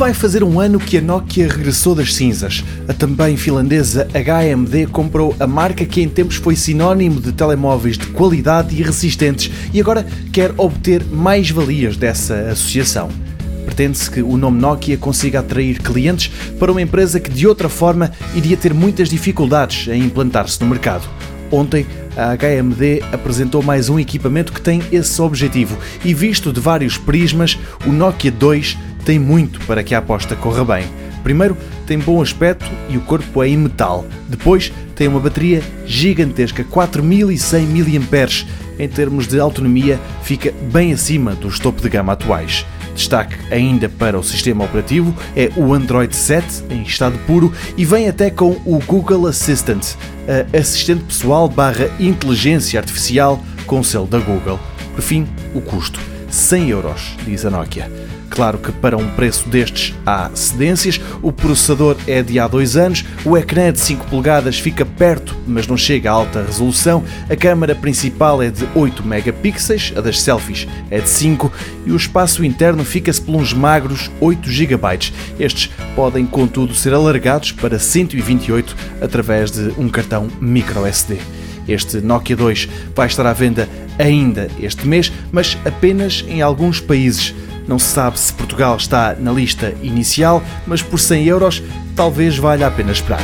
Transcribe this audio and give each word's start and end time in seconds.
vai 0.00 0.14
fazer 0.14 0.42
um 0.42 0.58
ano 0.58 0.80
que 0.80 0.96
a 0.96 1.00
Nokia 1.02 1.46
regressou 1.46 1.94
das 1.94 2.14
cinzas. 2.14 2.64
A 2.88 2.94
também 2.94 3.36
finlandesa 3.36 4.08
HMD 4.14 4.86
comprou 4.86 5.36
a 5.38 5.46
marca 5.46 5.84
que 5.84 6.00
em 6.00 6.08
tempos 6.08 6.36
foi 6.36 6.56
sinónimo 6.56 7.20
de 7.20 7.32
telemóveis 7.32 7.98
de 7.98 8.06
qualidade 8.06 8.74
e 8.74 8.82
resistentes 8.82 9.52
e 9.74 9.78
agora 9.78 10.06
quer 10.32 10.54
obter 10.56 11.04
mais 11.04 11.50
valias 11.50 11.98
dessa 11.98 12.34
associação. 12.50 13.10
Pretende-se 13.66 14.10
que 14.10 14.22
o 14.22 14.38
nome 14.38 14.58
Nokia 14.58 14.96
consiga 14.96 15.40
atrair 15.40 15.78
clientes 15.82 16.32
para 16.58 16.72
uma 16.72 16.80
empresa 16.80 17.20
que 17.20 17.30
de 17.30 17.46
outra 17.46 17.68
forma 17.68 18.10
iria 18.34 18.56
ter 18.56 18.72
muitas 18.72 19.10
dificuldades 19.10 19.86
em 19.86 20.02
implantar-se 20.02 20.58
no 20.62 20.66
mercado. 20.66 21.06
Ontem, 21.50 21.84
a 22.16 22.34
HMD 22.36 23.02
apresentou 23.12 23.62
mais 23.62 23.90
um 23.90 23.98
equipamento 23.98 24.52
que 24.52 24.62
tem 24.62 24.82
esse 24.90 25.20
objetivo 25.20 25.76
e, 26.02 26.14
visto 26.14 26.52
de 26.52 26.60
vários 26.60 26.96
prismas, 26.96 27.58
o 27.84 27.92
Nokia 27.92 28.30
2 28.30 28.78
tem 29.04 29.18
muito 29.18 29.60
para 29.66 29.82
que 29.82 29.94
a 29.94 29.98
aposta 29.98 30.36
corra 30.36 30.64
bem. 30.64 30.86
Primeiro, 31.22 31.56
tem 31.86 31.98
bom 31.98 32.22
aspecto 32.22 32.70
e 32.88 32.96
o 32.96 33.00
corpo 33.00 33.42
é 33.42 33.48
em 33.48 33.56
metal. 33.56 34.06
Depois, 34.28 34.72
tem 34.94 35.08
uma 35.08 35.20
bateria 35.20 35.62
gigantesca, 35.86 36.64
4100 36.64 37.66
mAh. 37.66 38.60
Em 38.78 38.88
termos 38.88 39.26
de 39.26 39.38
autonomia, 39.38 40.00
fica 40.22 40.52
bem 40.72 40.92
acima 40.92 41.34
dos 41.34 41.58
topo 41.58 41.82
de 41.82 41.88
gama 41.90 42.14
atuais. 42.14 42.64
Destaque 42.94 43.36
ainda 43.50 43.88
para 43.88 44.18
o 44.18 44.22
sistema 44.22 44.64
operativo 44.64 45.14
é 45.36 45.50
o 45.56 45.72
Android 45.74 46.14
7 46.14 46.64
em 46.70 46.82
estado 46.82 47.18
puro 47.26 47.52
e 47.76 47.84
vem 47.84 48.08
até 48.08 48.30
com 48.30 48.52
o 48.64 48.80
Google 48.86 49.26
Assistant, 49.26 49.94
assistente 50.58 51.04
pessoal 51.04 51.48
barra 51.48 51.90
inteligência 52.00 52.80
artificial 52.80 53.42
com 53.66 53.82
selo 53.82 54.06
da 54.06 54.18
Google. 54.18 54.58
Por 54.94 55.02
fim, 55.02 55.26
o 55.54 55.60
custo, 55.60 56.00
100 56.30 56.70
euros, 56.70 57.16
diz 57.24 57.44
a 57.44 57.50
Nokia. 57.50 57.90
Claro 58.30 58.58
que 58.58 58.70
para 58.70 58.96
um 58.96 59.08
preço 59.10 59.48
destes 59.48 59.92
há 60.06 60.30
cedências, 60.34 61.00
o 61.20 61.32
processador 61.32 61.96
é 62.06 62.22
de 62.22 62.38
há 62.38 62.46
dois 62.46 62.76
anos, 62.76 63.04
o 63.24 63.36
ecrã 63.36 63.62
é 63.62 63.72
de 63.72 63.80
5 63.80 64.06
polegadas 64.06 64.58
fica 64.58 64.86
perto, 64.86 65.36
mas 65.46 65.66
não 65.66 65.76
chega 65.76 66.10
a 66.10 66.14
alta 66.14 66.42
resolução, 66.42 67.04
a 67.28 67.34
câmara 67.34 67.74
principal 67.74 68.40
é 68.40 68.48
de 68.48 68.66
8 68.74 69.04
megapixels, 69.04 69.92
a 69.96 70.00
das 70.00 70.20
selfies 70.22 70.68
é 70.90 71.00
de 71.00 71.08
5 71.08 71.52
e 71.84 71.90
o 71.90 71.96
espaço 71.96 72.44
interno 72.44 72.84
fica-se 72.84 73.20
por 73.20 73.34
uns 73.34 73.52
magros 73.52 74.10
8 74.20 74.48
GB. 74.48 74.80
Estes 75.38 75.70
podem, 75.96 76.24
contudo, 76.24 76.74
ser 76.74 76.94
alargados 76.94 77.50
para 77.50 77.78
128 77.78 78.76
através 79.00 79.50
de 79.50 79.72
um 79.76 79.88
cartão 79.88 80.28
microSD. 80.40 81.18
Este 81.68 82.00
Nokia 82.00 82.36
2 82.36 82.68
vai 82.94 83.06
estar 83.06 83.26
à 83.26 83.32
venda 83.32 83.68
ainda 83.98 84.48
este 84.60 84.86
mês, 84.86 85.12
mas 85.30 85.56
apenas 85.64 86.24
em 86.28 86.42
alguns 86.42 86.80
países. 86.80 87.34
Não 87.68 87.78
se 87.78 87.86
sabe 87.86 88.18
se 88.18 88.32
Portugal 88.32 88.76
está 88.76 89.14
na 89.14 89.32
lista 89.32 89.74
inicial, 89.82 90.42
mas 90.66 90.82
por 90.82 90.98
100 90.98 91.26
euros 91.26 91.62
talvez 91.94 92.36
valha 92.36 92.66
a 92.66 92.70
pena 92.70 92.92
esperar. 92.92 93.22